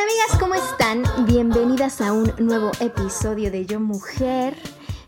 [0.00, 1.26] Hola amigas, ¿cómo están?
[1.26, 4.56] Bienvenidas a un nuevo episodio de Yo Mujer.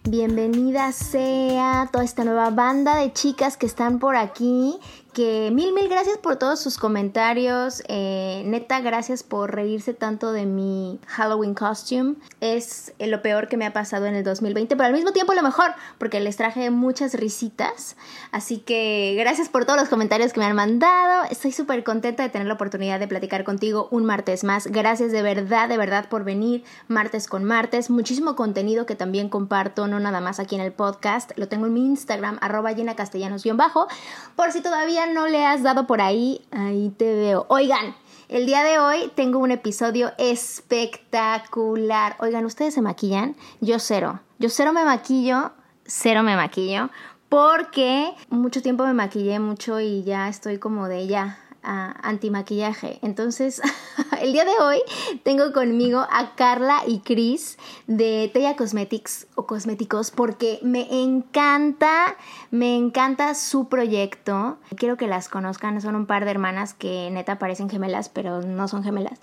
[0.03, 4.79] Bienvenida sea toda esta nueva banda de chicas que están por aquí.
[5.13, 7.83] Que mil, mil gracias por todos sus comentarios.
[7.87, 12.15] Eh, neta, gracias por reírse tanto de mi Halloween costume.
[12.41, 15.43] Es lo peor que me ha pasado en el 2020, pero al mismo tiempo lo
[15.43, 17.97] mejor, porque les traje muchas risitas.
[18.31, 21.25] Así que gracias por todos los comentarios que me han mandado.
[21.31, 24.67] Estoy súper contenta de tener la oportunidad de platicar contigo un martes más.
[24.67, 27.91] Gracias de verdad, de verdad por venir martes con martes.
[27.91, 31.33] Muchísimo contenido que también comparto, no nada más aquí en el podcast.
[31.37, 33.89] Lo tengo en mi Instagram, arroba llena castellanos-bajo.
[34.37, 37.47] Por si todavía no le has dado por ahí, ahí te veo.
[37.49, 37.95] Oigan,
[38.29, 42.17] el día de hoy tengo un episodio espectacular.
[42.21, 43.37] Oigan, ¿ustedes se maquillan?
[43.61, 44.21] Yo cero.
[44.39, 45.53] Yo cero me maquillo,
[45.85, 46.91] cero me maquillo.
[47.29, 52.99] Porque mucho tiempo me maquillé mucho y ya estoy como de ya, uh, antimaquillaje.
[53.03, 53.61] Entonces,
[54.21, 54.79] el día de hoy
[55.23, 62.17] tengo conmigo a Carla y Chris de Tella Cosmetics o Cosméticos porque me encanta,
[62.51, 64.59] me encanta su proyecto.
[64.77, 68.69] Quiero que las conozcan, son un par de hermanas que neta parecen gemelas, pero no
[68.69, 69.21] son gemelas.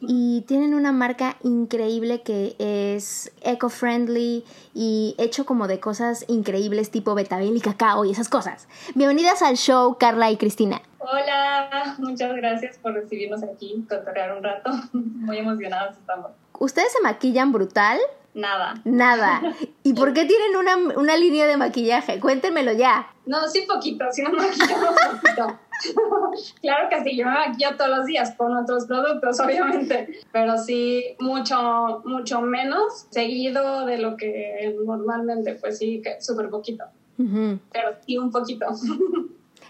[0.00, 7.14] Y tienen una marca increíble que es eco-friendly y hecho como de cosas increíbles tipo
[7.14, 8.68] betabel y cacao y esas cosas.
[8.94, 10.82] Bienvenidas al show, Carla y Cristina.
[11.02, 14.70] Hola, muchas gracias por recibirnos aquí, cotorrear un rato.
[14.92, 16.32] Muy emocionados estamos.
[16.58, 17.98] ¿Ustedes se maquillan brutal?
[18.34, 18.74] Nada.
[18.84, 19.40] Nada.
[19.82, 22.20] ¿Y por qué tienen una, una línea de maquillaje?
[22.20, 23.08] Cuéntenmelo ya.
[23.24, 24.66] No, sí poquito, sí me maquillo
[25.22, 25.58] poquito.
[26.60, 31.16] claro que sí, yo me maquillo todos los días con otros productos, obviamente, pero sí
[31.18, 36.84] mucho, mucho menos seguido de lo que normalmente, pues sí, súper poquito.
[37.16, 38.66] Pero sí un poquito.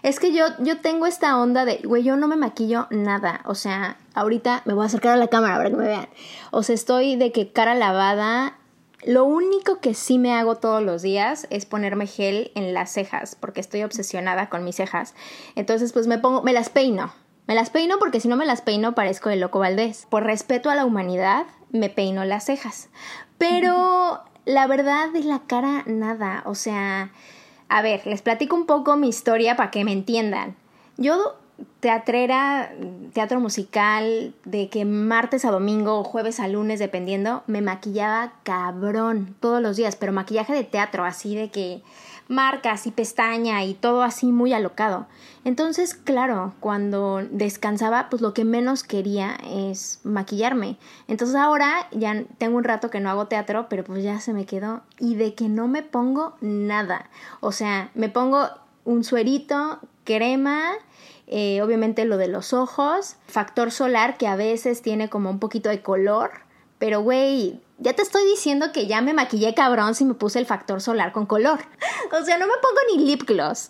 [0.03, 3.41] Es que yo, yo tengo esta onda de, güey, yo no me maquillo nada.
[3.45, 6.09] O sea, ahorita me voy a acercar a la cámara para que me vean.
[6.51, 8.57] O sea, estoy de que cara lavada.
[9.05, 13.35] Lo único que sí me hago todos los días es ponerme gel en las cejas,
[13.35, 15.15] porque estoy obsesionada con mis cejas.
[15.55, 17.13] Entonces, pues me pongo, me las peino.
[17.47, 20.07] Me las peino porque si no me las peino parezco el loco Valdés.
[20.09, 22.89] Por respeto a la humanidad, me peino las cejas.
[23.37, 26.43] Pero la verdad de la cara, nada.
[26.45, 27.11] O sea,
[27.71, 30.57] a ver, les platico un poco mi historia para que me entiendan.
[30.97, 31.35] Yo
[31.79, 32.73] teatrera,
[33.13, 39.61] teatro musical, de que martes a domingo jueves a lunes, dependiendo, me maquillaba cabrón todos
[39.61, 41.81] los días, pero maquillaje de teatro, así de que
[42.31, 45.05] marcas y pestaña y todo así muy alocado.
[45.43, 50.77] Entonces, claro, cuando descansaba, pues lo que menos quería es maquillarme.
[51.07, 54.45] Entonces ahora ya tengo un rato que no hago teatro, pero pues ya se me
[54.45, 54.81] quedó.
[54.97, 57.09] Y de que no me pongo nada.
[57.41, 58.47] O sea, me pongo
[58.85, 60.71] un suerito, crema,
[61.27, 65.69] eh, obviamente lo de los ojos, factor solar que a veces tiene como un poquito
[65.69, 66.31] de color.
[66.79, 70.45] Pero, güey, ya te estoy diciendo que ya me maquillé cabrón si me puse el
[70.45, 71.59] factor solar con color.
[72.13, 73.69] O sea, no me pongo ni lip gloss.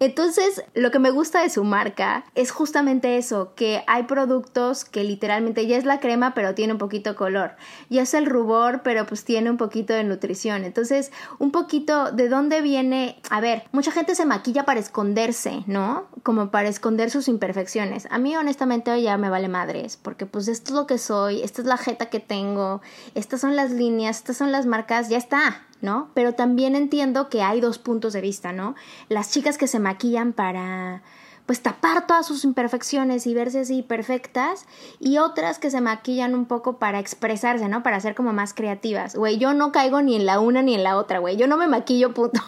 [0.00, 5.04] Entonces, lo que me gusta de su marca es justamente eso, que hay productos que
[5.04, 7.56] literalmente ya es la crema, pero tiene un poquito de color.
[7.90, 10.64] Ya es el rubor, pero pues tiene un poquito de nutrición.
[10.64, 13.20] Entonces, un poquito de dónde viene...
[13.28, 16.06] A ver, mucha gente se maquilla para esconderse, ¿no?
[16.22, 18.08] Como para esconder sus imperfecciones.
[18.10, 21.42] A mí, honestamente, hoy ya me vale madres, porque pues esto es lo que soy,
[21.42, 22.80] esta es la jeta que tengo,
[23.14, 26.08] estas son las líneas, estas son las marcas, ya está, ¿no?
[26.14, 28.74] Pero también entiendo que hay dos puntos de vista, ¿no?
[29.10, 31.02] Las chicas que se maquillan para
[31.44, 34.64] pues tapar todas sus imperfecciones y verse así perfectas
[34.98, 37.82] y otras que se maquillan un poco para expresarse, ¿no?
[37.82, 39.14] Para ser como más creativas.
[39.14, 41.36] Güey, yo no caigo ni en la una ni en la otra, güey.
[41.36, 42.40] Yo no me maquillo puto.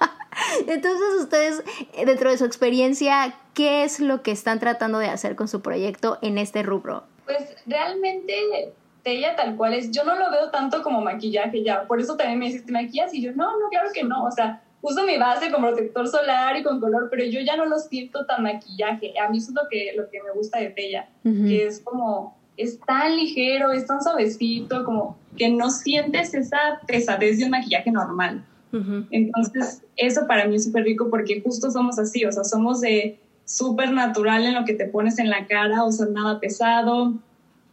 [0.66, 1.62] Entonces, ustedes,
[1.92, 5.60] eh, dentro de su experiencia, ¿qué es lo que están tratando de hacer con su
[5.60, 7.04] proyecto en este rubro?
[7.26, 8.72] Pues realmente
[9.04, 12.38] ella tal cual es, yo no lo veo tanto como maquillaje ya, por eso también
[12.38, 13.12] me dices, ¿te maquillas?
[13.12, 16.56] Y yo, no, no, claro que no, o sea, uso mi base con protector solar
[16.56, 19.54] y con color, pero yo ya no lo siento tan maquillaje, a mí eso es
[19.54, 23.86] lo que, lo que me gusta de ella, que es como, es tan ligero, es
[23.86, 28.44] tan suavecito, como que no sientes esa pesadez de un maquillaje normal.
[29.10, 33.18] Entonces, eso para mí es súper rico porque justo somos así, o sea, somos de
[33.44, 37.14] súper natural en lo que te pones en la cara, o sea, nada pesado,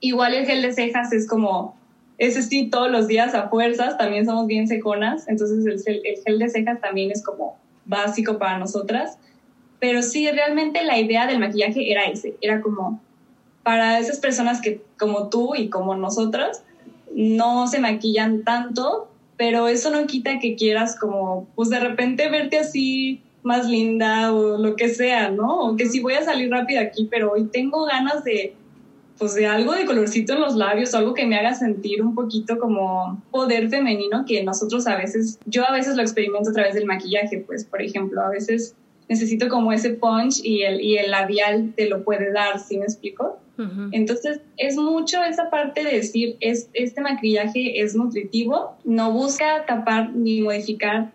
[0.01, 1.75] Igual el gel de cejas es como,
[2.17, 6.39] ese sí, todos los días a fuerzas, también somos bien seconas, entonces el, el gel
[6.39, 9.17] de cejas también es como básico para nosotras.
[9.79, 13.01] Pero sí, realmente la idea del maquillaje era ese, era como
[13.63, 16.63] para esas personas que como tú y como nosotras
[17.13, 22.59] no se maquillan tanto, pero eso no quita que quieras como, pues de repente verte
[22.59, 25.61] así más linda o lo que sea, ¿no?
[25.61, 28.53] O que si voy a salir rápido aquí, pero hoy tengo ganas de
[29.19, 32.57] pues de algo de colorcito en los labios, algo que me haga sentir un poquito
[32.57, 36.85] como poder femenino que nosotros a veces, yo a veces lo experimento a través del
[36.85, 38.75] maquillaje, pues por ejemplo, a veces
[39.09, 42.85] necesito como ese punch y el, y el labial te lo puede dar, ¿sí me
[42.85, 43.37] explico?
[43.91, 50.15] Entonces es mucho esa parte de decir, es, este maquillaje es nutritivo, no busca tapar
[50.15, 51.11] ni modificar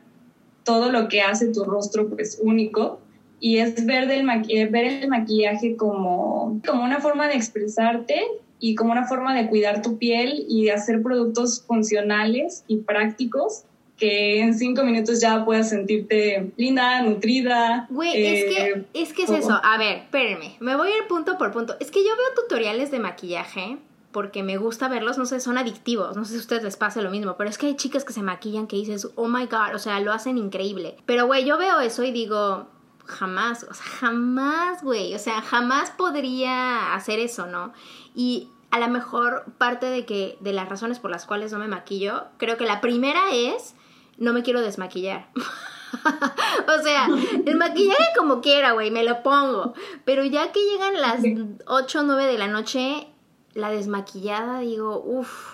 [0.63, 3.01] todo lo que hace tu rostro pues único,
[3.45, 4.25] y es ver, del
[4.71, 8.25] ver el maquillaje como, como una forma de expresarte
[8.59, 13.65] y como una forma de cuidar tu piel y de hacer productos funcionales y prácticos
[13.99, 17.87] que en cinco minutos ya puedas sentirte linda, nutrida.
[17.91, 19.61] Güey, es que eh, es que es eso.
[19.63, 21.77] A ver, espérenme, me voy a ir punto por punto.
[21.81, 23.77] Es que yo veo tutoriales de maquillaje
[24.11, 27.03] porque me gusta verlos, no sé, son adictivos, no sé si a ustedes les pasa
[27.03, 29.75] lo mismo, pero es que hay chicas que se maquillan que dices, oh my god,
[29.75, 30.97] o sea, lo hacen increíble.
[31.05, 32.69] Pero güey, yo veo eso y digo,
[33.07, 37.73] jamás, o sea, jamás, güey, o sea, jamás podría hacer eso, ¿no?
[38.15, 41.69] Y a lo mejor parte de que de las razones por las cuales no me
[41.69, 43.75] maquillo, creo que la primera es
[44.19, 45.29] no me quiero desmaquillar.
[45.35, 47.09] o sea,
[47.47, 49.75] el maquillaje como quiera, güey, me lo pongo.
[50.05, 51.21] Pero ya que llegan las
[51.67, 53.09] 8 o 9 de la noche,
[53.53, 55.54] la desmaquillada, digo, uff,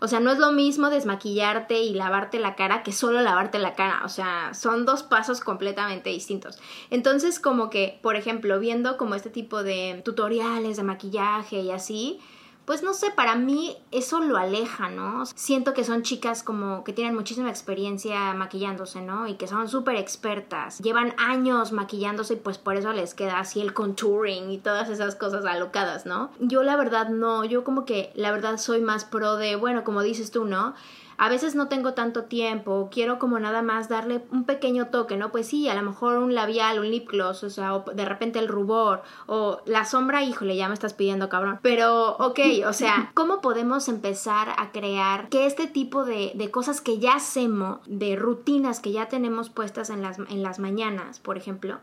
[0.00, 3.74] o sea, no es lo mismo desmaquillarte y lavarte la cara que solo lavarte la
[3.74, 4.02] cara.
[4.04, 6.58] O sea, son dos pasos completamente distintos.
[6.90, 12.20] Entonces, como que, por ejemplo, viendo como este tipo de tutoriales de maquillaje y así,
[12.68, 15.24] pues no sé, para mí eso lo aleja, ¿no?
[15.24, 19.26] Siento que son chicas como que tienen muchísima experiencia maquillándose, ¿no?
[19.26, 20.78] Y que son súper expertas.
[20.80, 25.16] Llevan años maquillándose y pues por eso les queda así el contouring y todas esas
[25.16, 26.30] cosas alocadas, ¿no?
[26.40, 30.02] Yo la verdad no, yo como que la verdad soy más pro de, bueno, como
[30.02, 30.74] dices tú, ¿no?
[31.18, 35.32] A veces no tengo tanto tiempo, quiero como nada más darle un pequeño toque, ¿no?
[35.32, 38.38] Pues sí, a lo mejor un labial, un lip gloss, o sea, o de repente
[38.38, 41.58] el rubor, o la sombra, híjole, ya me estás pidiendo, cabrón.
[41.60, 46.80] Pero, ok, o sea, ¿cómo podemos empezar a crear que este tipo de, de cosas
[46.80, 51.36] que ya hacemos, de rutinas que ya tenemos puestas en las, en las mañanas, por
[51.36, 51.78] ejemplo,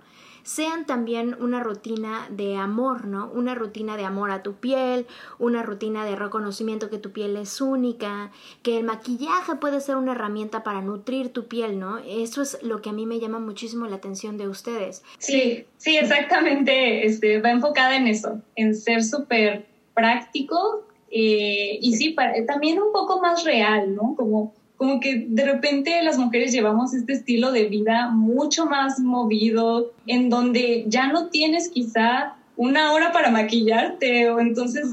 [0.45, 3.31] sean también una rutina de amor, ¿no?
[3.33, 5.07] Una rutina de amor a tu piel,
[5.39, 8.31] una rutina de reconocimiento que tu piel es única,
[8.61, 11.97] que el maquillaje puede ser una herramienta para nutrir tu piel, ¿no?
[11.97, 15.03] Eso es lo que a mí me llama muchísimo la atención de ustedes.
[15.17, 19.65] Sí, sí, exactamente, este, va enfocada en eso, en ser súper
[19.95, 24.15] práctico eh, y sí, también un poco más real, ¿no?
[24.15, 29.93] Como como que de repente las mujeres llevamos este estilo de vida mucho más movido,
[30.05, 34.87] en donde ya no tienes quizá una hora para maquillarte o entonces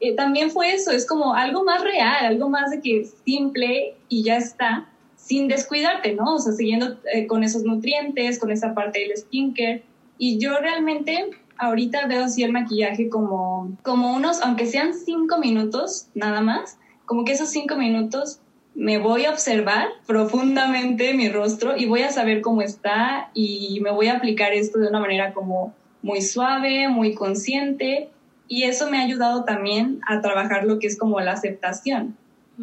[0.00, 4.24] eh, también fue eso, es como algo más real, algo más de que simple y
[4.24, 6.34] ya está, sin descuidarte, ¿no?
[6.34, 9.84] O sea, siguiendo eh, con esos nutrientes, con esa parte del skincare.
[10.18, 16.08] Y yo realmente ahorita veo así el maquillaje como, como unos, aunque sean cinco minutos
[16.14, 18.40] nada más, como que esos cinco minutos
[18.74, 23.90] me voy a observar profundamente mi rostro y voy a saber cómo está y me
[23.90, 28.08] voy a aplicar esto de una manera como muy suave, muy consciente
[28.48, 32.16] y eso me ha ayudado también a trabajar lo que es como la aceptación.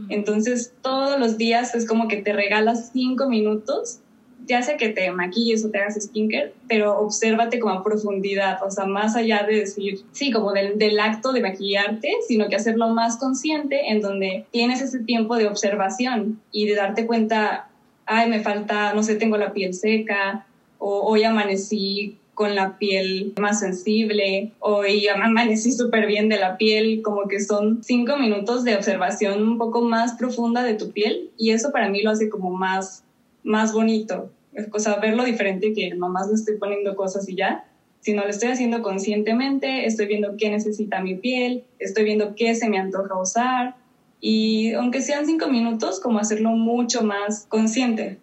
[0.10, 4.02] Entonces todos los días es como que te regalas cinco minutos
[4.46, 8.72] ya sea que te maquilles o te hagas skincare, pero obsérvate como a profundidad, o
[8.72, 12.90] sea, más allá de decir, sí, como del, del acto de maquillarte, sino que hacerlo
[12.90, 17.70] más consciente en donde tienes ese tiempo de observación y de darte cuenta,
[18.06, 20.46] ay, me falta, no sé, tengo la piel seca,
[20.80, 27.02] o hoy amanecí con la piel más sensible, hoy amanecí súper bien de la piel,
[27.02, 31.50] como que son cinco minutos de observación un poco más profunda de tu piel y
[31.50, 33.04] eso para mí lo hace como más,
[33.48, 34.32] más bonito
[34.72, 37.66] o sea, verlo diferente que nomás le estoy poniendo cosas y ya,
[38.00, 42.70] sino lo estoy haciendo conscientemente, estoy viendo qué necesita mi piel, estoy viendo qué se
[42.70, 43.76] me antoja usar
[44.20, 48.20] y aunque sean cinco minutos, como hacerlo mucho más consciente.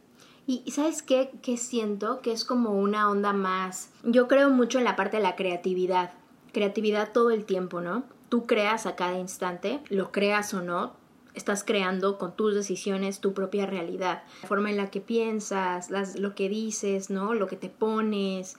[0.46, 3.90] Y sabes qué, qué siento que es como una onda más.
[4.02, 6.10] Yo creo mucho en la parte de la creatividad.
[6.52, 8.04] Creatividad todo el tiempo, ¿no?
[8.28, 10.92] Tú creas a cada instante, lo creas o no,
[11.34, 14.22] estás creando con tus decisiones tu propia realidad.
[14.42, 17.34] La forma en la que piensas, las, lo que dices, ¿no?
[17.34, 18.56] Lo que te pones.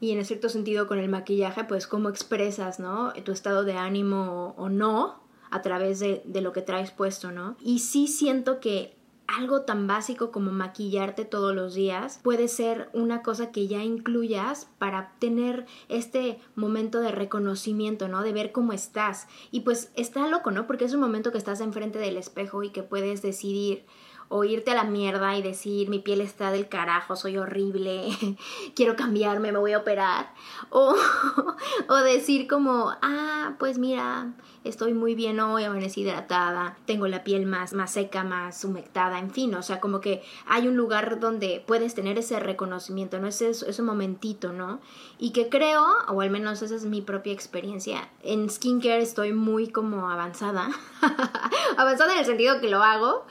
[0.00, 3.12] Y en cierto sentido con el maquillaje, pues cómo expresas, ¿no?
[3.12, 7.56] Tu estado de ánimo o no a través de, de lo que traes puesto, ¿no?
[7.62, 8.95] Y sí siento que
[9.26, 14.68] algo tan básico como maquillarte todos los días puede ser una cosa que ya incluyas
[14.78, 18.22] para tener este momento de reconocimiento, ¿no?
[18.22, 19.26] De ver cómo estás.
[19.50, 20.66] Y pues está loco, ¿no?
[20.66, 23.84] Porque es un momento que estás enfrente del espejo y que puedes decidir
[24.28, 28.08] o irte a la mierda y decir mi piel está del carajo, soy horrible,
[28.74, 30.32] quiero cambiarme, me voy a operar.
[30.70, 30.94] O,
[31.88, 34.34] o decir como, ah, pues mira,
[34.68, 39.30] estoy muy bien hoy, amanecí hidratada, tengo la piel más, más seca, más humectada, en
[39.30, 43.28] fin, o sea, como que hay un lugar donde puedes tener ese reconocimiento, ¿no?
[43.28, 44.80] Ese, ese momentito, ¿no?
[45.18, 49.68] Y que creo, o al menos esa es mi propia experiencia, en skincare estoy muy
[49.68, 50.68] como avanzada,
[51.76, 53.24] avanzada en el sentido que lo hago,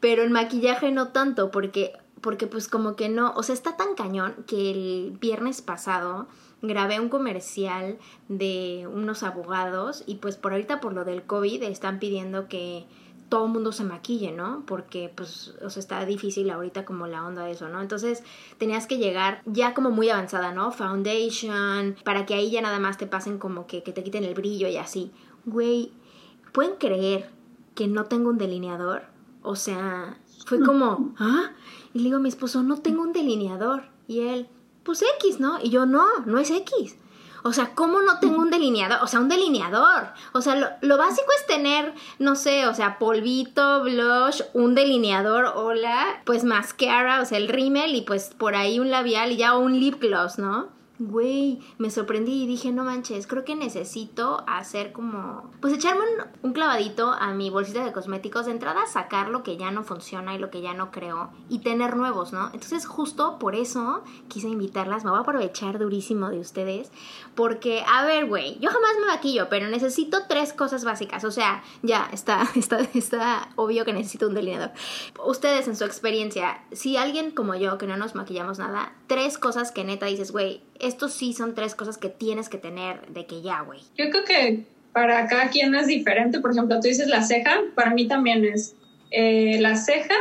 [0.00, 3.94] pero en maquillaje no tanto, porque porque pues como que no, o sea, está tan
[3.94, 6.26] cañón que el viernes pasado
[6.62, 11.98] grabé un comercial de unos abogados y pues por ahorita por lo del COVID están
[11.98, 12.86] pidiendo que
[13.28, 14.64] todo el mundo se maquille, ¿no?
[14.66, 17.80] Porque pues, o sea, está difícil ahorita como la onda de eso, ¿no?
[17.80, 18.22] Entonces
[18.58, 20.72] tenías que llegar ya como muy avanzada, ¿no?
[20.72, 24.34] Foundation, para que ahí ya nada más te pasen como que, que te quiten el
[24.34, 25.12] brillo y así.
[25.44, 25.92] Güey,
[26.52, 27.30] ¿pueden creer
[27.74, 29.04] que no tengo un delineador?
[29.42, 31.52] O sea, fue como, ¿ah?
[31.94, 33.84] Y le digo a mi esposo, no tengo un delineador.
[34.06, 34.48] Y él,
[34.82, 35.58] pues X, ¿no?
[35.62, 36.96] Y yo, no, no es X.
[37.46, 38.98] O sea, ¿cómo no tengo un delineador?
[39.02, 40.08] O sea, un delineador.
[40.32, 46.22] O sea, lo, básico es tener, no sé, o sea, polvito, blush, un delineador, hola,
[46.24, 49.78] pues mascara, o sea, el rímel y pues por ahí un labial y ya un
[49.78, 50.75] lip gloss, ¿no?
[50.98, 56.04] Güey, me sorprendí y dije, no manches, creo que necesito hacer como, pues echarme
[56.42, 60.34] un, clavadito a mi bolsita de cosméticos, de entrada sacar lo que ya no funciona
[60.34, 62.46] y lo que ya no creo y tener nuevos, ¿no?
[62.54, 66.90] Entonces justo por eso quise invitarlas, me voy a aprovechar durísimo de ustedes,
[67.34, 71.62] porque, a ver, güey, yo jamás me maquillo, pero necesito tres cosas básicas, o sea,
[71.82, 74.70] ya está, está, está obvio que necesito un delineador.
[75.26, 79.72] Ustedes en su experiencia, si alguien como yo que no nos maquillamos nada, tres cosas
[79.72, 83.42] que neta dices, güey, estos sí son tres cosas que tienes que tener de que
[83.42, 83.80] ya, güey.
[83.96, 84.64] Yo creo que
[84.96, 86.40] para cada quien es diferente.
[86.40, 88.74] Por ejemplo, tú dices la ceja, para mí también es
[89.10, 90.14] eh, la ceja,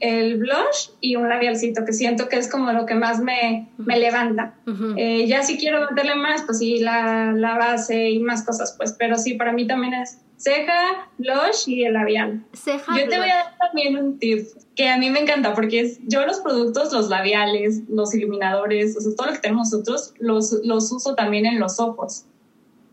[0.00, 3.98] el blush y un labialcito, que siento que es como lo que más me, me
[3.98, 4.54] levanta.
[4.96, 8.94] Eh, ya si quiero meterle más, pues sí, la, la, base y más cosas, pues,
[8.98, 12.44] pero sí, para mí también es ceja, blush y el labial.
[12.52, 14.46] Ceja, Yo te voy a dar también un tip
[14.76, 19.00] que a mí me encanta porque es, yo los productos, los labiales, los iluminadores, o
[19.00, 22.26] sea, todo lo que tenemos nosotros, los, los uso también en los ojos.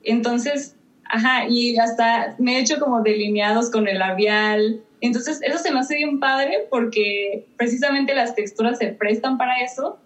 [0.03, 4.81] Entonces, ajá, y hasta me he hecho como delineados con el labial.
[5.01, 9.97] Entonces, eso se me hace bien padre porque precisamente las texturas se prestan para eso.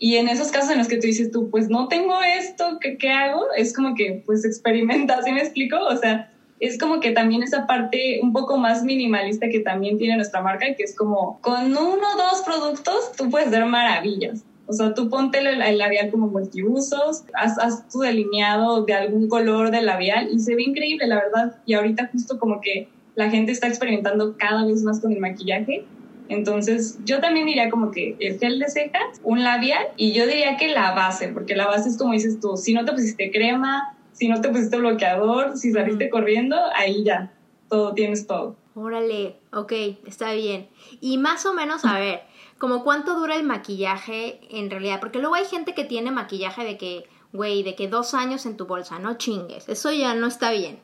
[0.00, 2.96] Y en esos casos en los que tú dices tú, pues no tengo esto, ¿qué,
[2.96, 3.46] qué hago?
[3.56, 5.76] Es como que, pues experimenta, ¿sí me explico?
[5.78, 10.16] O sea, es como que también esa parte un poco más minimalista que también tiene
[10.16, 14.44] nuestra marca, que es como con uno o dos productos tú puedes ver maravillas.
[14.66, 19.86] O sea, tú ponte el, labial como multiusos, haz, tu delineado de algún color del
[19.86, 21.56] labial y se ve increíble, la verdad.
[21.64, 25.86] Y ahorita justo como que la gente está experimentando cada vez más con el maquillaje.
[26.28, 30.58] Entonces, yo también diría como que el gel de cejas, un labial y yo diría
[30.58, 33.96] que la base, porque la base es como dices tú, si no te pusiste crema,
[34.18, 37.32] si no te pusiste bloqueador, si saliste corriendo, ahí ya,
[37.68, 38.56] todo, tienes todo.
[38.74, 39.72] Órale, ok,
[40.06, 40.68] está bien.
[41.00, 42.22] Y más o menos, a ver,
[42.58, 46.76] como cuánto dura el maquillaje en realidad, porque luego hay gente que tiene maquillaje de
[46.76, 50.50] que, güey, de que dos años en tu bolsa, no chingues, eso ya no está
[50.50, 50.80] bien.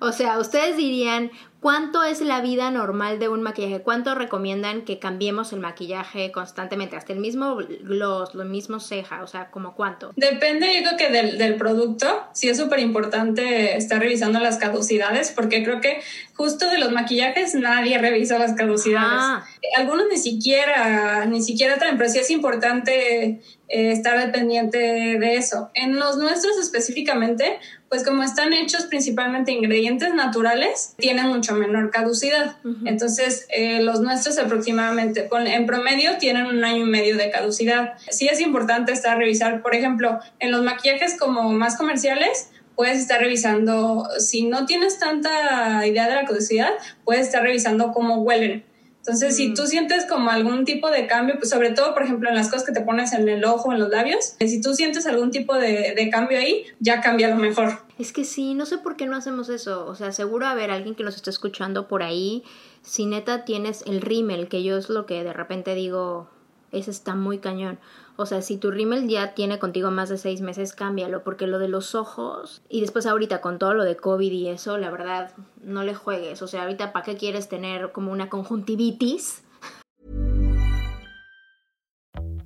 [0.00, 3.80] O sea, ustedes dirían, ¿cuánto es la vida normal de un maquillaje?
[3.80, 6.96] ¿Cuánto recomiendan que cambiemos el maquillaje constantemente?
[6.96, 10.12] Hasta el mismo gloss, lo mismo ceja, o sea, ¿como cuánto?
[10.14, 12.06] Depende, yo creo que del, del producto.
[12.34, 16.02] Sí es súper importante estar revisando las caducidades, porque creo que
[16.34, 19.22] justo de los maquillajes nadie revisa las caducidades.
[19.22, 19.44] Ah.
[19.78, 25.70] Algunos ni siquiera, ni siquiera traen, pero sí es importante eh, estar dependiente de eso.
[25.72, 27.58] En los nuestros específicamente,
[27.94, 32.56] pues como están hechos principalmente ingredientes naturales, tienen mucho menor caducidad.
[32.86, 37.92] Entonces, eh, los nuestros aproximadamente, en promedio, tienen un año y medio de caducidad.
[38.10, 43.20] Sí es importante estar revisar, por ejemplo, en los maquillajes como más comerciales, puedes estar
[43.20, 46.70] revisando, si no tienes tanta idea de la caducidad,
[47.04, 48.64] puedes estar revisando cómo huelen
[49.06, 52.34] entonces, si tú sientes como algún tipo de cambio, pues sobre todo, por ejemplo, en
[52.34, 55.30] las cosas que te pones en el ojo, en los labios, si tú sientes algún
[55.30, 57.80] tipo de, cambio ahí, ya cambia lo mejor.
[57.98, 59.84] Es que sí, no sé por qué no hacemos eso.
[59.84, 62.44] O sea, seguro a ver alguien que nos está escuchando por ahí,
[62.80, 66.30] si neta tienes el rímel, que yo es lo que de repente digo,
[66.72, 67.78] ese está muy cañón.
[68.16, 71.58] O sea, si tu rímel ya tiene contigo más de seis meses, cámbialo, porque lo
[71.58, 75.32] de los ojos y después ahorita con todo lo de COVID y eso, la verdad,
[75.62, 76.40] no le juegues.
[76.40, 79.42] O sea, ahorita, ¿para qué quieres tener como una conjuntivitis?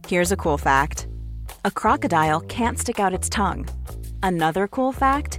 [0.09, 1.07] Here's a cool fact:
[1.67, 3.67] a crocodile can't stick out its tongue.
[4.23, 5.39] Another cool fact: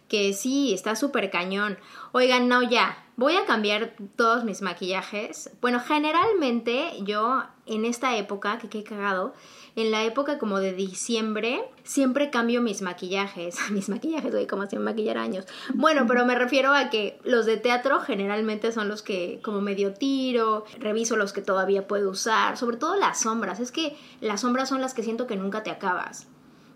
[0.11, 1.77] que sí, está súper cañón.
[2.11, 3.01] Oigan, no, ya.
[3.15, 5.51] Voy a cambiar todos mis maquillajes.
[5.61, 9.33] Bueno, generalmente yo en esta época, que qué cagado,
[9.77, 13.55] en la época como de diciembre, siempre cambio mis maquillajes.
[13.71, 15.45] Mis maquillajes, güey, como si maquillar años.
[15.75, 19.93] Bueno, pero me refiero a que los de teatro generalmente son los que como medio
[19.93, 23.61] tiro, reviso los que todavía puedo usar, sobre todo las sombras.
[23.61, 26.27] Es que las sombras son las que siento que nunca te acabas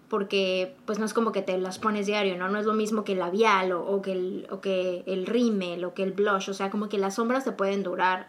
[0.10, 2.50] porque pues no es como que te las pones diario, ¿no?
[2.50, 5.94] No es lo mismo que el labial o, que, el, o que el rímel o
[5.94, 8.28] que el blush, o sea, como que las sombras te pueden durar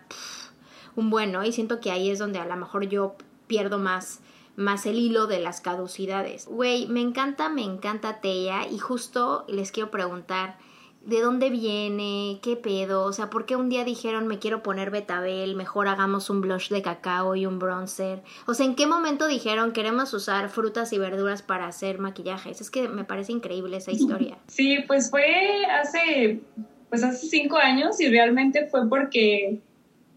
[0.95, 1.37] un buen.
[1.45, 3.17] Y siento que ahí es donde a lo mejor yo
[3.47, 4.21] pierdo más
[4.57, 6.47] más el hilo de las caducidades.
[6.47, 10.59] Güey, me encanta, me encanta Teya y justo les quiero preguntar,
[11.07, 14.91] de dónde viene, qué pedo, o sea, ¿por qué un día dijeron me quiero poner
[14.91, 18.23] betabel, mejor hagamos un blush de cacao y un bronzer?
[18.47, 22.61] O sea, ¿en qué momento dijeron queremos usar frutas y verduras para hacer maquillajes?
[22.61, 24.39] Es que me parece increíble esa historia.
[24.49, 26.41] Sí, pues fue hace,
[26.89, 29.61] pues hace cinco años y realmente fue porque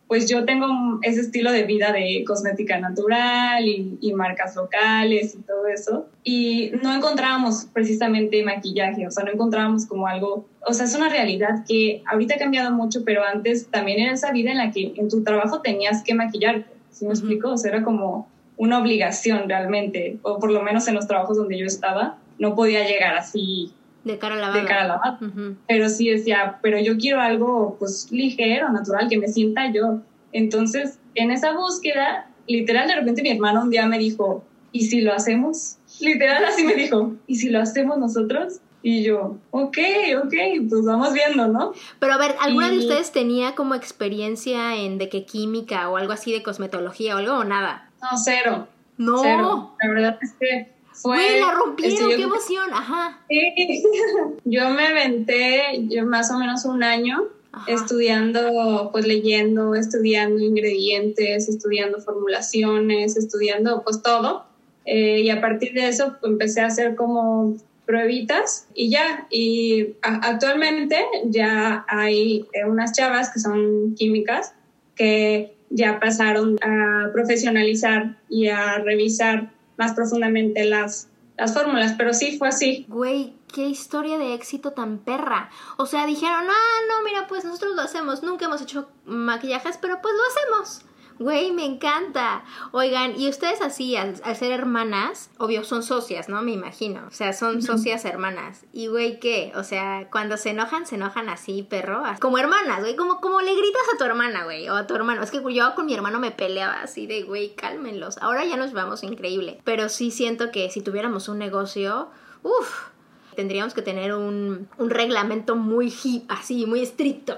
[0.09, 0.67] pues yo tengo
[1.03, 6.07] ese estilo de vida de cosmética natural y, marcas locales y todo eso.
[6.23, 11.09] Y no encontrábamos precisamente maquillaje, o sea, no encontrábamos como algo, o sea, es una
[11.09, 14.93] realidad que ahorita ha cambiado mucho, pero antes también era esa vida en la que
[14.95, 17.51] en tu trabajo tenías que maquillarte, ¿sí me explico?
[17.51, 21.59] O sea, era como una obligación realmente, o por lo menos en los trabajos donde
[21.59, 23.71] yo estaba, no podía llegar así
[24.03, 25.19] de cara a De cara lavada.
[25.67, 29.99] Pero sí decía, pero yo quiero algo pues ligero, natural, que me sienta yo.
[30.31, 35.01] Entonces, en esa búsqueda, literal, de repente mi hermano un día me dijo, ¿y si
[35.01, 35.77] lo hacemos?
[35.99, 38.59] Literal así me dijo, ¿y si lo hacemos nosotros?
[38.81, 39.77] Y yo, ok,
[40.23, 40.33] ok,
[40.69, 41.73] pues vamos viendo, ¿no?
[41.99, 46.13] Pero a ver, ¿alguna de ustedes tenía como experiencia en de qué química o algo
[46.13, 47.91] así de cosmetología o algo o nada?
[48.01, 48.67] No, cero.
[48.97, 49.21] No.
[49.21, 49.75] Cero.
[49.81, 53.19] La verdad es que fue, la rompieron, qué emoción, ajá.
[53.29, 53.83] Sí,
[54.45, 57.29] yo me aventé yo más o menos un año
[57.67, 64.45] estudiando, pues leyendo, estudiando ingredientes, estudiando formulaciones, estudiando pues todo.
[64.85, 69.27] Eh, y a partir de eso pues, empecé a hacer como pruebitas y ya.
[69.29, 74.53] Y actualmente ya hay eh, unas chavas que son químicas
[74.95, 82.37] que ya pasaron a profesionalizar y a revisar más profundamente las, las fórmulas, pero sí
[82.37, 82.85] fue así.
[82.89, 85.49] Güey, qué historia de éxito tan perra.
[85.77, 89.99] O sea, dijeron, ah, no, mira, pues nosotros lo hacemos, nunca hemos hecho maquillajes, pero
[90.01, 90.21] pues lo
[90.59, 90.85] hacemos.
[91.19, 92.45] Güey, me encanta.
[92.71, 96.41] Oigan, y ustedes así, al, ser hermanas, obvio, son socias, ¿no?
[96.41, 97.01] Me imagino.
[97.07, 98.65] O sea, son socias hermanas.
[98.71, 99.51] Y güey, ¿qué?
[99.55, 102.03] O sea, cuando se enojan, se enojan así, perro.
[102.21, 102.95] Como hermanas, güey.
[102.95, 104.69] Como, como le gritas a tu hermana, güey.
[104.69, 105.21] O a tu hermano.
[105.21, 108.17] Es que yo con mi hermano me peleaba así de, güey, cálmenlos.
[108.19, 109.59] Ahora ya nos vamos increíble.
[109.65, 112.09] Pero sí siento que si tuviéramos un negocio,
[112.43, 112.87] uff,
[113.35, 115.93] tendríamos que tener un, un reglamento muy
[116.29, 117.35] así, muy estricto.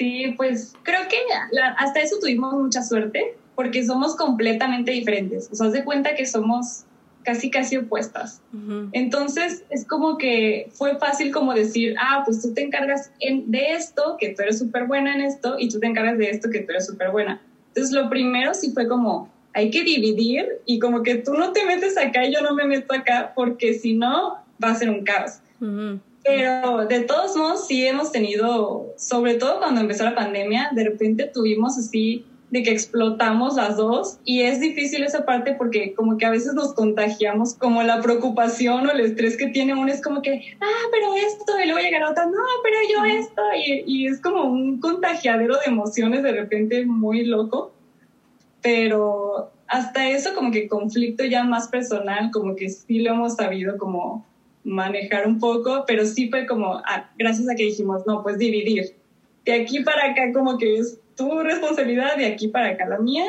[0.00, 1.18] Sí, pues creo que
[1.76, 5.50] hasta eso tuvimos mucha suerte porque somos completamente diferentes.
[5.52, 6.84] O sea, haz de cuenta que somos
[7.22, 8.40] casi, casi opuestas.
[8.92, 14.16] Entonces es como que fue fácil como decir, ah, pues tú te encargas de esto,
[14.18, 16.70] que tú eres súper buena en esto, y tú te encargas de esto, que tú
[16.70, 17.42] eres súper buena.
[17.68, 21.66] Entonces lo primero sí fue como, hay que dividir y como que tú no te
[21.66, 25.04] metes acá y yo no me meto acá, porque si no, va a ser un
[25.04, 25.40] caos.
[26.24, 31.30] Pero de todos modos sí hemos tenido, sobre todo cuando empezó la pandemia, de repente
[31.32, 36.26] tuvimos así de que explotamos las dos y es difícil esa parte porque como que
[36.26, 40.20] a veces nos contagiamos como la preocupación o el estrés que tiene uno es como
[40.20, 44.20] que, ah, pero esto y luego llega otra, no, pero yo esto y, y es
[44.20, 47.72] como un contagiadero de emociones de repente muy loco,
[48.62, 53.78] pero hasta eso como que conflicto ya más personal, como que sí lo hemos sabido
[53.78, 54.26] como
[54.70, 58.96] manejar un poco, pero sí fue como, ah, gracias a que dijimos, no, pues dividir.
[59.44, 63.24] De aquí para acá como que es tu responsabilidad, de aquí para acá la mía,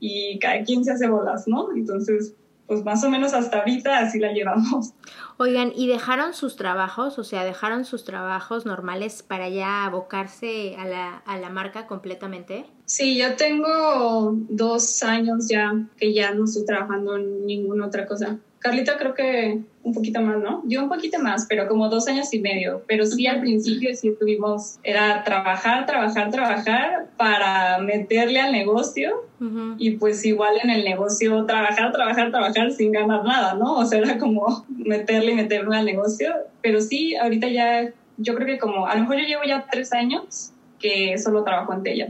[0.00, 1.68] y cada quien se hace bolas, ¿no?
[1.74, 2.34] Entonces,
[2.66, 4.94] pues más o menos hasta ahorita así la llevamos.
[5.40, 7.16] Oigan, ¿y dejaron sus trabajos?
[7.20, 12.64] O sea, ¿dejaron sus trabajos normales para ya abocarse a la, a la marca completamente?
[12.86, 18.38] Sí, yo tengo dos años ya que ya no estoy trabajando en ninguna otra cosa.
[18.58, 20.62] Carlita creo que un poquito más, ¿no?
[20.66, 22.82] Yo un poquito más, pero como dos años y medio.
[22.86, 29.24] Pero sí al principio sí tuvimos, era trabajar, trabajar, trabajar para meterle al negocio
[29.78, 33.76] y pues igual en el negocio trabajar, trabajar, trabajar sin ganar nada, ¿no?
[33.76, 36.32] O sea, era como meterle y meterle al negocio.
[36.62, 39.92] Pero sí, ahorita ya, yo creo que como, a lo mejor yo llevo ya tres
[39.92, 42.08] años que solo trabajo en Tella.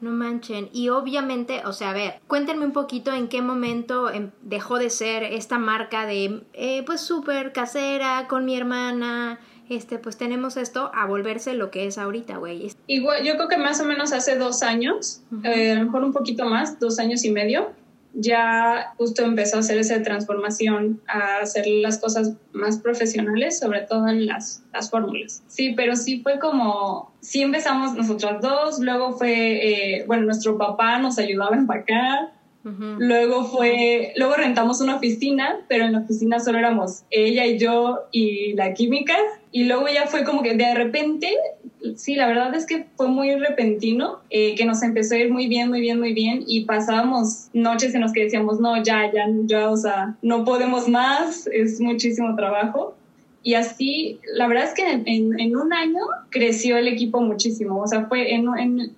[0.00, 0.70] No manchen.
[0.72, 4.88] Y obviamente, o sea, a ver, cuéntenme un poquito en qué momento em, dejó de
[4.88, 9.40] ser esta marca de, eh, pues, súper casera con mi hermana.
[9.68, 12.72] Este, pues tenemos esto a volverse lo que es ahorita, güey.
[12.88, 16.12] Igual, yo creo que más o menos hace dos años, eh, a lo mejor un
[16.12, 17.70] poquito más, dos años y medio,
[18.14, 24.08] ya justo empezó a hacer esa transformación, a hacer las cosas más profesionales, sobre todo
[24.08, 25.42] en las, las fórmulas.
[25.46, 30.98] Sí, pero sí fue como, sí empezamos nosotras dos, luego fue, eh, bueno, nuestro papá
[30.98, 36.58] nos ayudaba a empacar, Luego fue, luego rentamos una oficina, pero en la oficina solo
[36.58, 39.16] éramos ella y yo y la química.
[39.50, 41.34] Y luego ya fue como que de repente,
[41.96, 45.46] sí, la verdad es que fue muy repentino, eh, que nos empezó a ir muy
[45.46, 46.44] bien, muy bien, muy bien.
[46.46, 50.88] Y pasábamos noches en las que decíamos, no, ya, ya, ya, o sea, no podemos
[50.88, 52.94] más, es muchísimo trabajo.
[53.42, 57.80] Y así, la verdad es que en, en, un año creció el equipo muchísimo.
[57.80, 58.46] O sea, fue en,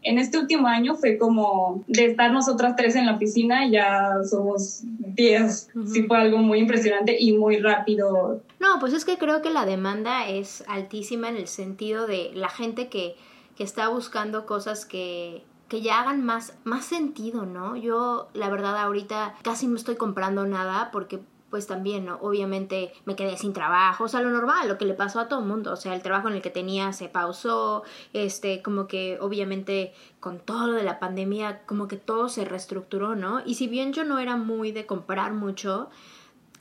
[0.02, 5.70] este último año fue como de estar nosotras tres en la oficina, ya somos diez.
[5.92, 8.42] Sí, fue algo muy impresionante y muy rápido.
[8.62, 12.48] No, pues es que creo que la demanda es altísima en el sentido de la
[12.48, 13.16] gente que,
[13.56, 17.74] que está buscando cosas que, que ya hagan más, más sentido, ¿no?
[17.74, 21.18] Yo, la verdad, ahorita casi no estoy comprando nada porque
[21.50, 22.18] pues también, ¿no?
[22.22, 25.40] Obviamente me quedé sin trabajo, o sea, lo normal, lo que le pasó a todo
[25.40, 29.18] el mundo, o sea, el trabajo en el que tenía se pausó, este, como que
[29.20, 33.42] obviamente con todo lo de la pandemia, como que todo se reestructuró, ¿no?
[33.44, 35.90] Y si bien yo no era muy de comprar mucho,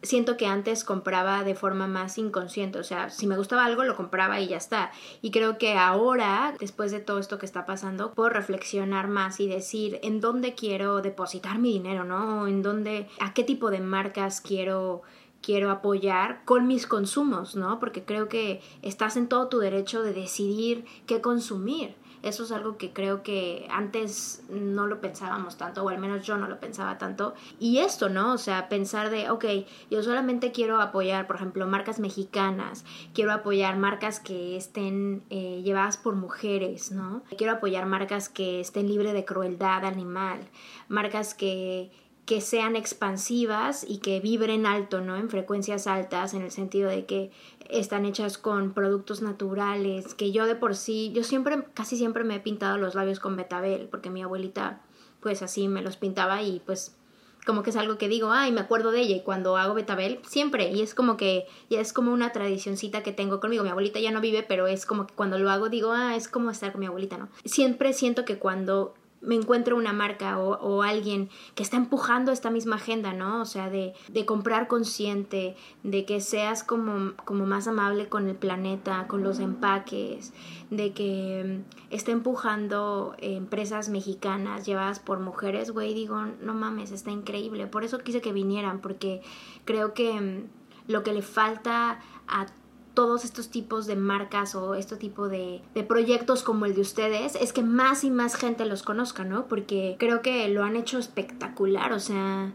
[0.03, 3.95] siento que antes compraba de forma más inconsciente, o sea, si me gustaba algo lo
[3.95, 4.91] compraba y ya está.
[5.21, 9.47] Y creo que ahora, después de todo esto que está pasando, puedo reflexionar más y
[9.47, 12.47] decir en dónde quiero depositar mi dinero, ¿no?
[12.47, 15.01] En dónde, a qué tipo de marcas quiero
[15.41, 17.79] quiero apoyar con mis consumos, ¿no?
[17.79, 21.95] Porque creo que estás en todo tu derecho de decidir qué consumir.
[22.23, 26.37] Eso es algo que creo que antes no lo pensábamos tanto, o al menos yo
[26.37, 27.33] no lo pensaba tanto.
[27.59, 28.33] Y esto, ¿no?
[28.33, 29.45] O sea, pensar de, ok,
[29.89, 35.97] yo solamente quiero apoyar, por ejemplo, marcas mexicanas, quiero apoyar marcas que estén eh, llevadas
[35.97, 37.23] por mujeres, ¿no?
[37.37, 40.39] Quiero apoyar marcas que estén libres de crueldad animal,
[40.87, 41.91] marcas que
[42.25, 45.17] que sean expansivas y que vibren alto, ¿no?
[45.17, 47.31] En frecuencias altas, en el sentido de que
[47.71, 52.35] están hechas con productos naturales, que yo de por sí, yo siempre, casi siempre me
[52.35, 54.81] he pintado los labios con betabel, porque mi abuelita
[55.21, 56.97] pues así me los pintaba y pues
[57.45, 60.19] como que es algo que digo, ay, me acuerdo de ella y cuando hago betabel,
[60.27, 63.99] siempre, y es como que ya es como una tradicioncita que tengo conmigo, mi abuelita
[63.99, 66.71] ya no vive, pero es como que cuando lo hago digo, ah, es como estar
[66.71, 67.29] con mi abuelita, ¿no?
[67.45, 72.77] Siempre siento que cuando me encuentro una marca o, alguien que está empujando esta misma
[72.77, 73.41] agenda, ¿no?
[73.41, 78.35] O sea, de, de comprar consciente, de que seas como, como, más amable con el
[78.35, 80.33] planeta, con los empaques,
[80.71, 87.11] de que mm, está empujando empresas mexicanas llevadas por mujeres, güey, digo, no mames, está
[87.11, 87.67] increíble.
[87.67, 89.21] Por eso quise que vinieran, porque
[89.65, 92.47] creo que mm, lo que le falta a
[92.93, 97.35] todos estos tipos de marcas o este tipo de, de, proyectos como el de ustedes
[97.35, 99.47] es que más y más gente los conozca, ¿no?
[99.47, 102.51] Porque creo que lo han hecho espectacular, o sea,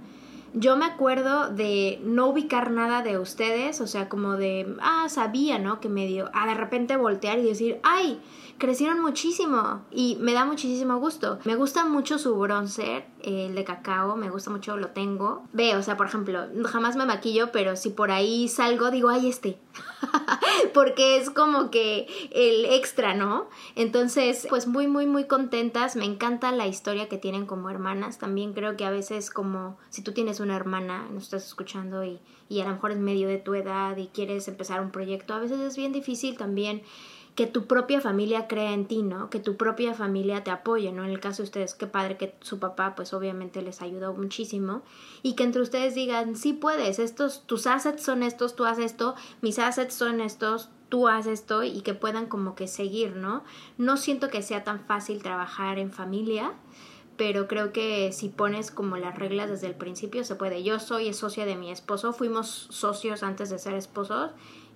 [0.58, 5.58] yo me acuerdo de no ubicar nada de ustedes, o sea, como de, ah, sabía,
[5.58, 5.80] ¿no?
[5.80, 8.18] Que medio, ah, de repente voltear y decir, ay,
[8.58, 11.38] crecieron muchísimo y me da muchísimo gusto.
[11.44, 15.44] Me gusta mucho su bronzer, el de cacao, me gusta mucho, lo tengo.
[15.52, 19.28] Ve, o sea, por ejemplo, jamás me maquillo, pero si por ahí salgo, digo, ay,
[19.28, 19.58] este.
[20.74, 23.48] Porque es como que el extra, ¿no?
[23.74, 25.96] Entonces, pues muy, muy, muy contentas.
[25.96, 28.18] Me encanta la historia que tienen como hermanas.
[28.18, 32.20] También creo que a veces como si tú tienes una hermana, nos estás escuchando y,
[32.48, 35.40] y a lo mejor es medio de tu edad y quieres empezar un proyecto, a
[35.40, 36.82] veces es bien difícil también
[37.36, 39.28] que tu propia familia crea en ti, ¿no?
[39.28, 41.04] Que tu propia familia te apoye, ¿no?
[41.04, 44.82] En el caso de ustedes, qué padre que su papá, pues obviamente les ayudó muchísimo
[45.22, 49.14] y que entre ustedes digan, sí puedes, estos, tus assets son estos, tú haces esto,
[49.42, 53.44] mis assets son estos, tú haces esto y que puedan como que seguir, ¿no?
[53.76, 56.54] No siento que sea tan fácil trabajar en familia,
[57.18, 60.62] pero creo que si pones como las reglas desde el principio se puede.
[60.62, 64.30] Yo soy socia de mi esposo, fuimos socios antes de ser esposos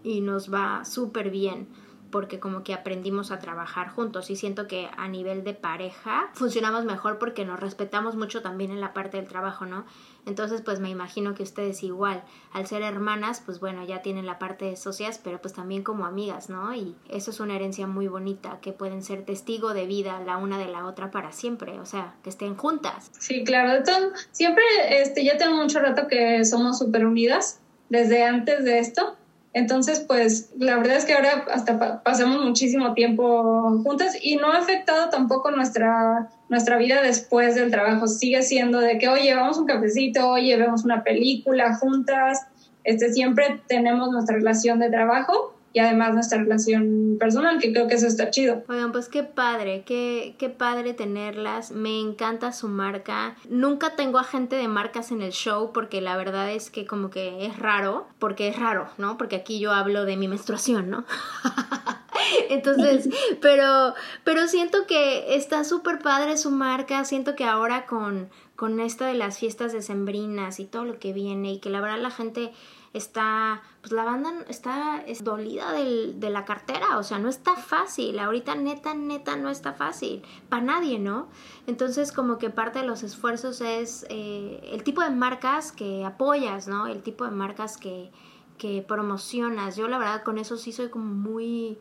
[0.05, 1.67] y nos va súper bien
[2.11, 6.85] porque como que aprendimos a trabajar juntos y siento que a nivel de pareja funcionamos
[6.85, 9.85] mejor porque nos respetamos mucho también en la parte del trabajo, ¿no?
[10.27, 14.39] Entonces pues me imagino que ustedes igual, al ser hermanas, pues bueno, ya tienen la
[14.39, 16.75] parte de socias, pero pues también como amigas, ¿no?
[16.75, 20.59] Y eso es una herencia muy bonita, que pueden ser testigo de vida la una
[20.59, 23.11] de la otra para siempre, o sea, que estén juntas.
[23.19, 28.65] Sí, claro, entonces, siempre, este, ya tengo mucho rato que somos súper unidas, desde antes
[28.65, 29.17] de esto,
[29.53, 34.59] entonces, pues la verdad es que ahora hasta pasamos muchísimo tiempo juntas y no ha
[34.59, 38.07] afectado tampoco nuestra, nuestra vida después del trabajo.
[38.07, 42.47] Sigue siendo de que, oye, vamos un cafecito, oye, vemos una película juntas.
[42.85, 47.95] Este, siempre tenemos nuestra relación de trabajo y además nuestra relación personal, que creo que
[47.95, 48.65] eso está chido.
[48.69, 53.37] Oigan, pues qué padre, qué, qué padre tenerlas, me encanta su marca.
[53.49, 57.11] Nunca tengo a gente de marcas en el show porque la verdad es que como
[57.11, 59.17] que es raro, porque es raro, ¿no?
[59.17, 61.05] Porque aquí yo hablo de mi menstruación, ¿no?
[62.51, 63.09] Entonces,
[63.41, 69.15] pero, pero siento que está súper padre su marca, siento que ahora con, con de
[69.15, 72.53] las fiestas decembrinas y todo lo que viene y que la verdad la gente
[72.93, 77.55] está, pues la banda está es dolida del, de la cartera, o sea, no está
[77.55, 81.29] fácil, ahorita neta, neta, no está fácil, para nadie, ¿no?
[81.67, 86.67] Entonces como que parte de los esfuerzos es eh, el tipo de marcas que apoyas,
[86.67, 86.87] ¿no?
[86.87, 88.11] El tipo de marcas que,
[88.59, 89.77] que promocionas.
[89.77, 91.79] Yo la verdad con eso sí soy como muy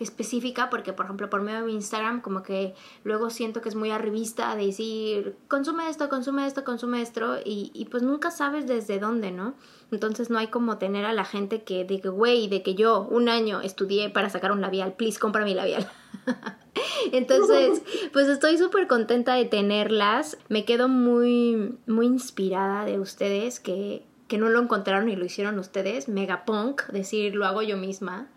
[0.00, 3.76] específica porque por ejemplo por medio de mi Instagram como que luego siento que es
[3.76, 8.66] muy arribista de decir consume esto, consume esto, consume esto y, y pues nunca sabes
[8.66, 9.54] desde dónde, ¿no?
[9.92, 13.28] Entonces no hay como tener a la gente que diga, güey, de que yo un
[13.28, 15.88] año estudié para sacar un labial, please, compra mi labial.
[17.12, 17.82] Entonces,
[18.12, 20.38] pues estoy súper contenta de tenerlas.
[20.48, 25.58] Me quedo muy, muy inspirada de ustedes que, que no lo encontraron y lo hicieron
[25.58, 26.08] ustedes.
[26.08, 28.28] Megapunk, decir, lo hago yo misma.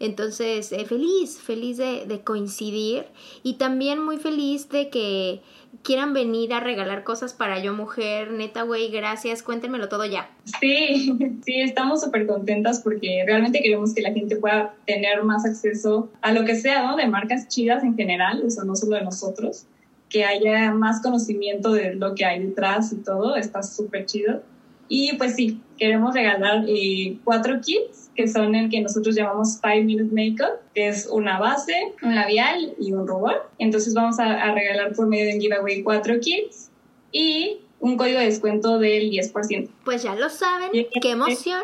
[0.00, 3.06] Entonces, eh, feliz, feliz de, coincidir
[3.42, 5.40] y también muy feliz de que
[5.82, 8.32] quieran venir a regalar cosas para yo mujer.
[8.32, 10.30] Neta, güey, gracias, cuéntenmelo todo ya.
[10.60, 16.10] Sí, sí, estamos súper contentas porque realmente queremos que la gente pueda tener más acceso
[16.22, 16.96] a lo que sea, ¿no?
[16.96, 19.66] De marcas chidas en general, o sea, no solo de nosotros,
[20.08, 24.42] que haya más conocimiento de lo que hay detrás y todo, está súper chido.
[24.88, 29.84] Y pues sí, queremos regalar eh, cuatro kits que son el que nosotros llamamos Five
[29.84, 33.48] Minute Makeup, que es una base, un labial y un rubor.
[33.60, 36.68] Entonces vamos a, a regalar por medio de un giveaway cuatro kits
[37.12, 39.70] y un código de descuento del 10%.
[39.84, 41.62] Pues ya lo saben, qué emoción.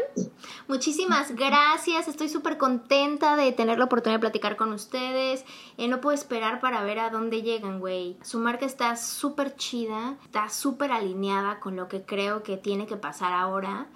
[0.69, 5.45] Muchísimas gracias, estoy súper contenta de tener la oportunidad de platicar con ustedes.
[5.77, 8.17] Eh, no puedo esperar para ver a dónde llegan, güey.
[8.23, 12.97] Su marca está súper chida, está súper alineada con lo que creo que tiene que
[12.97, 13.89] pasar ahora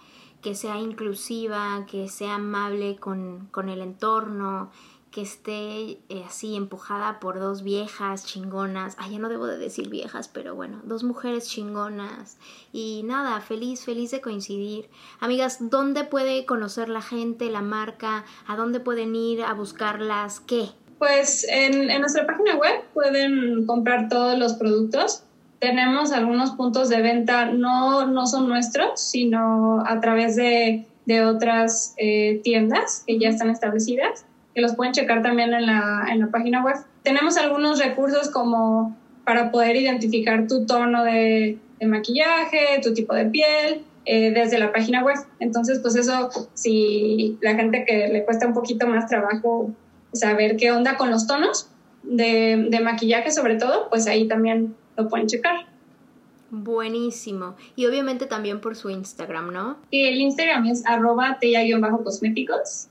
[0.43, 4.71] que sea inclusiva, que sea amable con, con el entorno,
[5.11, 8.95] que esté eh, así empujada por dos viejas chingonas.
[8.99, 12.37] Ay, ya no debo de decir viejas, pero bueno, dos mujeres chingonas.
[12.73, 14.89] Y nada, feliz, feliz de coincidir.
[15.21, 18.25] Amigas, ¿dónde puede conocer la gente, la marca?
[18.47, 20.41] ¿A dónde pueden ir a buscarlas?
[20.41, 20.69] ¿Qué?
[20.99, 25.23] Pues en, en nuestra página web pueden comprar todos los productos
[25.59, 31.95] tenemos algunos puntos de venta, no, no son nuestros, sino a través de, de otras
[31.97, 36.29] eh, tiendas que ya están establecidas, que los pueden checar también en la, en la
[36.29, 36.77] página web.
[37.03, 43.83] Tenemos algunos recursos como para poder identificar tu tono de, maquillaje, tu tipo de piel,
[44.05, 45.17] eh, desde la página web.
[45.39, 49.71] Entonces, pues eso, si la gente que le cuesta un poquito más trabajo
[50.13, 51.69] saber qué onda con los tonos
[52.03, 55.67] de, de maquillaje sobre todo, pues ahí también lo pueden checar.
[56.51, 57.57] Buenísimo.
[57.77, 59.79] Y obviamente también por su Instagram, ¿no?
[59.91, 62.89] El Instagram es arroba tella-cosméticos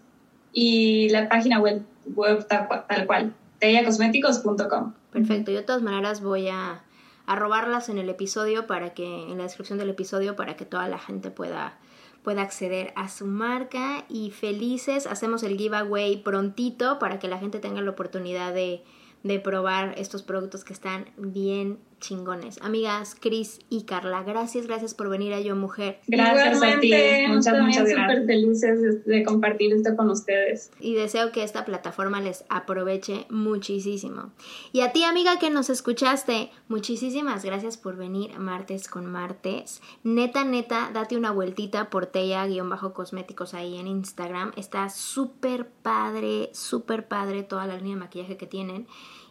[0.53, 4.93] y la página web, web tal, cual, tellacosméticos.com.
[5.11, 5.51] Perfecto.
[5.51, 6.83] Yo de todas maneras voy a,
[7.27, 10.97] robarlas en el episodio para que, en la descripción del episodio, para que toda la
[10.97, 11.77] gente pueda
[12.23, 17.59] pueda acceder a su marca y felices hacemos el giveaway prontito para que la gente
[17.59, 18.83] tenga la oportunidad de,
[19.23, 22.59] de probar estos productos que están bien chingones.
[22.61, 25.99] Amigas, Cris y Carla, gracias, gracias por venir a Yo Mujer.
[26.07, 26.93] Gracias a ti.
[27.27, 30.71] Muchas, muchas súper felices de compartir esto con ustedes.
[30.79, 34.31] Y deseo que esta plataforma les aproveche muchísimo.
[34.71, 39.81] Y a ti, amiga, que nos escuchaste, muchísimas gracias por venir martes con martes.
[40.03, 44.51] Neta, neta, date una vueltita por Teya-cosméticos ahí en Instagram.
[44.55, 48.87] Está súper padre, súper padre toda la línea de maquillaje que tienen.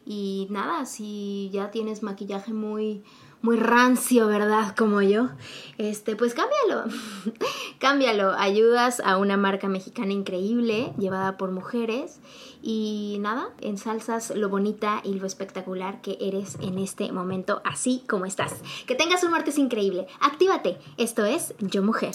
[0.07, 3.03] Y nada, si ya tienes maquillaje muy
[3.43, 4.75] muy rancio, ¿verdad?
[4.77, 5.29] Como yo.
[5.79, 6.91] Este, pues cámbialo.
[7.79, 8.33] cámbialo.
[8.33, 12.19] Ayudas a una marca mexicana increíble, llevada por mujeres.
[12.63, 18.27] Y nada, ensalzas lo bonita y lo espectacular que eres en este momento, así como
[18.27, 18.55] estás.
[18.87, 20.07] Que tengas un martes increíble.
[20.21, 20.79] Actívate.
[20.97, 22.15] Esto es Yo Mujer.